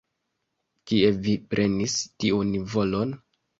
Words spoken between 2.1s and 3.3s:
tiun volon?